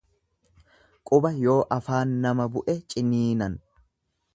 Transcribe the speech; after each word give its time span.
Quba 1.11 1.31
yoo 1.43 1.59
afaan 1.77 2.17
nama 2.27 2.51
bu'e 2.57 2.79
ciniinan. 2.95 3.61